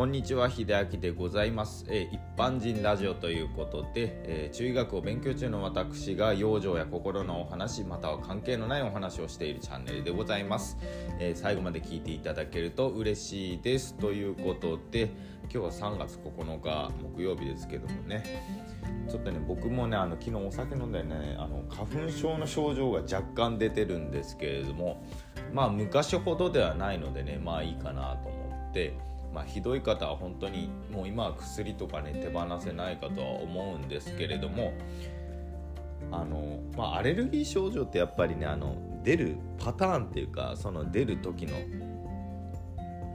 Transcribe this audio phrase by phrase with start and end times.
[0.00, 10.78] こんにちは秀明でございます、えー、一般人ラジオということで、えー、中医学を勉強中の私が養生や心のお話または関係のないお話をしているチャンネルでございます、
[11.18, 13.92] えー、最後まで聞いていただけると嬉しいです。
[13.92, 15.10] ということで
[15.42, 18.24] 今日は3月9日木曜日ですけどもね。
[19.06, 25.04] ちょっとね僕もねあの昨日お酒飲んでねあの花粉症の症状が若干出てるんですけれども
[25.52, 34.72] まあ昔ほどではないのでねまあいいかなと思ってまあ、ひどい方は本当にもう今は薬とかね手放せないかとは思うんですけれども
[36.10, 41.56] あの、まあ、アレルギー症状ってやっぱりねあの出るパターンっていうかその出る時の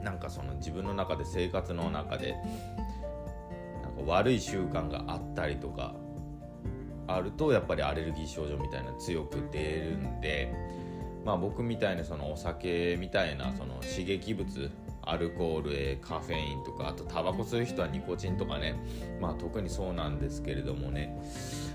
[0.02, 2.36] なんかその自分の中で生活の中で
[3.82, 5.94] なんか悪い習慣があったりとか
[7.08, 10.52] あるとやっぱりアレルギー症状みたいな強く出るんで、
[11.24, 14.70] まあ、僕みたいなそのお酒みたいなその刺激物
[15.06, 18.74] アルコールへカフェインとかあとタバコ吸う人はニコチンとかね。
[19.20, 21.16] まあ特にそうなんですけれどもね。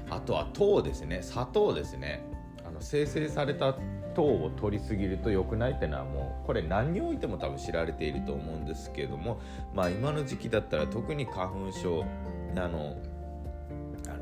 [0.09, 1.21] あとは糖ですね。
[1.23, 2.23] 砂糖ですね。
[2.67, 3.75] あの生成された
[4.13, 9.39] 糖を取りすぎると良くないってのはもうこれ何においても多分知られていると思うんですけれども。
[9.73, 12.05] まあ今の時期だったら特に花粉症
[12.55, 12.97] あの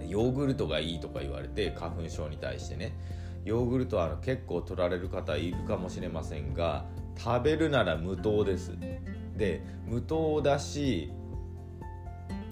[0.08, 2.94] ヨーグルトがいいとか言われて花粉症に対してね。
[3.46, 6.86] ヨーグルトは結構取られる方いるかもしれませんが
[7.24, 8.78] 食べるなら無糖です。
[9.36, 11.12] で無糖だし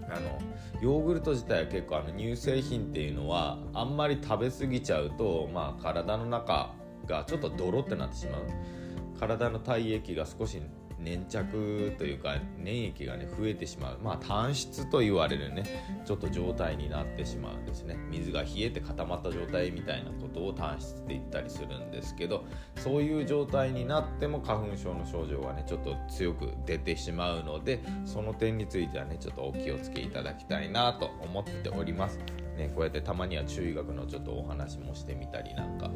[0.10, 0.40] あの
[0.82, 6.74] ヨーグルト自体は結構あの乳製品っていうのはあんまり食べ過ぎちゃうと、まあ、体の中
[7.06, 8.42] がちょっとドロってなってしまう。
[9.20, 10.62] 体の体液が少し
[11.00, 14.00] 粘着というか粘液がね増えてしまう。
[14.02, 15.64] まあ単質と言われるね
[16.06, 17.96] ちょっと状態になってしまうんですね。
[18.10, 22.46] 水が冷えて固まった状態みたいなことを単質って言ったりするんですけど
[22.78, 32.47] そういう状態になっても花粉症の症状がねちょっと強く出てしまうのでその点についてはねちょっとお気をつけいただきたいなと思っております。
[32.58, 35.90] ねこうやってたまには中医学のちょっとお話もしてみたりなんか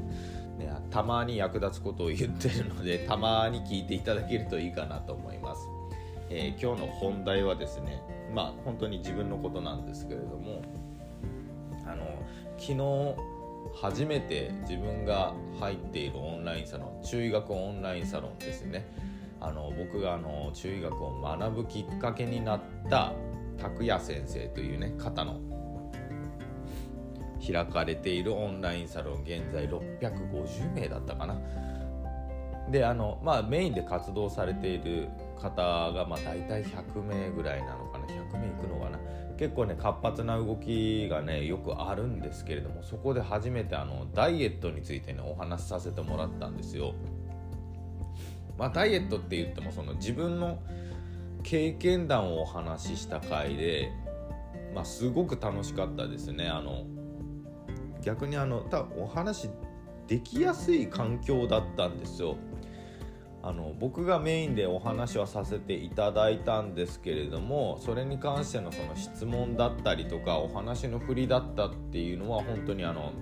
[0.57, 5.67] ね、たまに役立つことを言ってるので たまに聞いていただけるといいかなと思います、
[6.29, 8.01] えー、今日の本題はですね
[8.33, 10.61] まあ本当に自分のことなんですけれども
[11.85, 12.05] あの
[12.57, 13.31] 昨日
[13.73, 18.85] 初めて自分が入っているオンラインサロン中医学オンラインサロンですね。
[19.39, 23.13] あの僕があの中医学を学ぶきっかけになった
[23.57, 25.39] 拓也先生というね方の
[27.41, 31.37] 開かれているオンラインサロン現在650名だったかな。
[32.69, 38.05] であのまあメインで活動されている方がまあ大体100名ぐらいなのかな。
[38.05, 38.99] 100名いくのかな。
[39.37, 46.93] 結構ね活発な動きがねよくあるんですけれどもそこで初めてあのダイエットについてねお話しさせてもらったんですよ。
[48.57, 50.59] まあダイエットって言ってもその自分の
[51.43, 53.89] 経験談をお話しした回で
[54.75, 56.47] まあすごく楽しかったですね。
[56.47, 56.85] あの
[58.01, 59.49] 逆にあのたお話
[60.07, 62.35] できやすい環境だったんですよ。
[63.43, 73.13] あの僕がメインでお話はさせていただいたんですけれどもそれに関してのその質問だったりとかお話の振りだったっていうのは本当にあの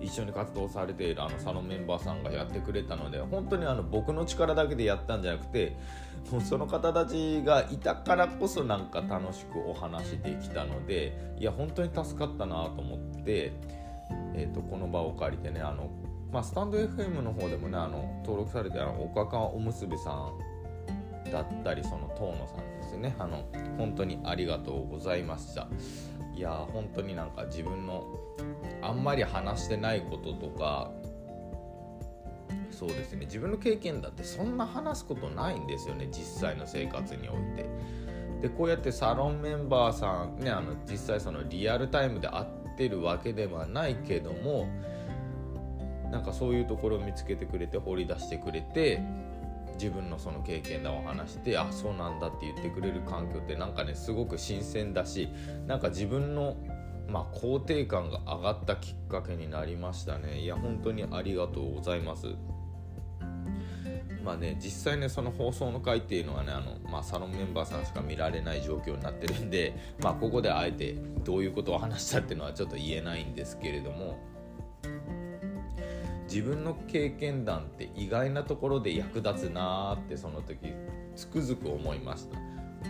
[0.00, 5.76] 一緒に活動されているあのサロンメンバーさんがやってくれたので本当にあの僕の力だけでやったんじゃなくて
[6.30, 13.52] もうその方たちがいたからこそなんか楽しくお話できたのでいや本当に助かったなと思って、
[14.34, 15.90] えーと、この場を借りてねあの、
[16.32, 23.14] まあ、スタンド FM の方でもねあの登録されてあのおかかおむすびさんだったりその遠野さんですね。
[23.18, 23.44] あの
[23.78, 25.66] 本当にありがとうございました。
[26.36, 28.04] いや本当になんか自分の
[28.82, 30.90] あんまり話してないこととか
[32.70, 33.26] そうですね。
[33.26, 36.08] 自分の経験だってそんな話すことないんですよね。
[36.10, 37.68] 実際の生活において。
[38.42, 42.46] でこうやってサロンメンバーさんねあの実際そのリアルタイムで会っ
[42.76, 44.68] てるわけではないけども
[46.10, 49.02] なんかそういうところを見つけてくれて掘り出してくれて
[49.74, 55.28] 自分のその経験談を話してあそうなんだって言ってくれる環境ってなんかねすごく新鮮だし
[55.66, 56.56] なんか自分の
[57.08, 60.40] まあ、肯定感が上がったきっかけになりましたね。
[60.40, 62.34] いや本当にありがとうございます。
[64.26, 74.18] まあね実際ねその放送の回っていうのはねあの、まあ、サロンメンバーさんしか見られない状況になってるんで、 まあ、ここであえてどういうことを話したっていうのはちょっと言えないんですけれども
[76.24, 80.72] 自分の経験談って意外なところで役立つなーってその時
[81.14, 82.36] つくづく思いました。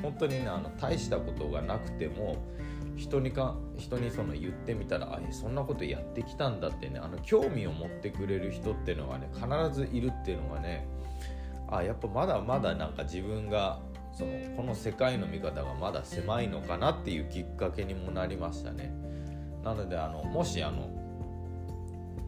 [0.02, 2.36] 本当にねあの大したことがなくても
[2.96, 10.88] 人にか人にその言ってみたらあそんなことやってきたんだってねあの興味を持ってくれる人っていうのがね必ずいるっていうのがね
[11.68, 13.80] あやっぱまだまだなんか自分が
[14.12, 18.94] そのこの世界の見方がまだ狭いのかなっていうきっかけにもなりましたね。
[19.62, 20.88] なのであのもしあの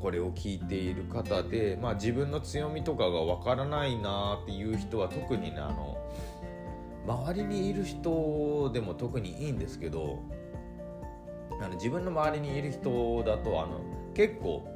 [0.00, 5.98] これを聞いている方で、まあ、自分の強みとかがわからないなっていう人は特にねあの
[7.06, 10.22] 周りにいる人でも特にいいんですけど
[11.60, 13.80] あの自分の周りにいる人だとあの
[14.14, 14.66] 結構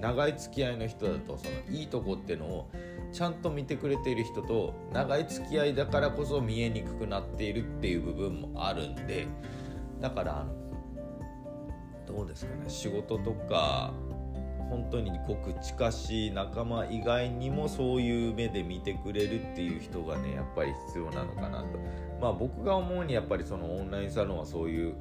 [0.00, 2.70] 長い付き合いの人だとそのいいとこっていうのを
[3.12, 9.26] ちゃんと見てくれている人と長い付き合いだからこそ見えにくくなっているっていう部分もあるんで
[10.00, 10.52] だからあの
[12.06, 13.92] どうですかね仕事とか
[14.70, 21.78] 本当にごく近しい仲間以外にもそういう目で見てくれるっていう人がねやっぱり必要なのかなと。
[22.20, 24.94] まあ僕が思うにやっぱりそのオンラインサロンはそういう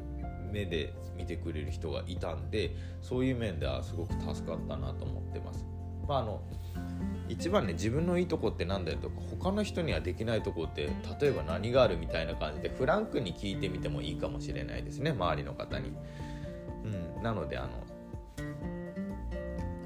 [0.51, 2.71] 目で見てくれる人がいたんで
[3.01, 5.65] そういう面ではすごく助かったなと思ってます。
[6.07, 6.41] まあ、あの
[7.27, 10.89] 一番ね自分のいいとこって何だよとか他の人にはできないとこって
[11.19, 15.91] 例えば何があるみたいな感じでフランクに聞いてみてもいいかもしれないですね周りの方に。
[16.85, 17.69] うん、なのであの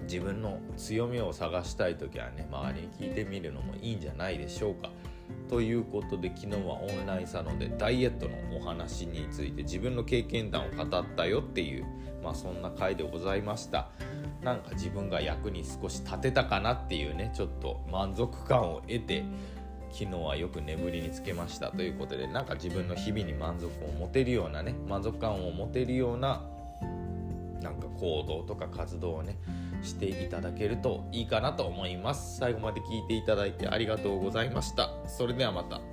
[0.03, 4.89] 自分の強みを探したい時はね周りに聞いてみるのもいいんじゃないでしょうか。
[5.49, 11.85] ということで昨日はオンラインサロンでダイエットのお話について自分の経験談を語ったよっていう、
[12.23, 13.89] まあ、そんな回でございました。
[14.41, 19.23] なんか自分が役に少し立てたかなっていうねちょっと満足感を得て
[19.91, 26.43] 昨日はよく眠りにつけましたということでなんか自分の日々に満足を持てるようなね満足感を持てるような
[27.61, 29.37] なんか行動とか活動をね
[29.83, 32.37] していただけるといいかなと思います。
[32.37, 34.91] 最後まで聞いていただいてありがとうございました。
[35.07, 35.90] それではまた。